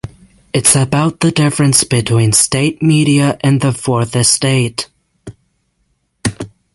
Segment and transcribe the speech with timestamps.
[0.51, 4.89] It’s about the difference between state media and the fourth estate.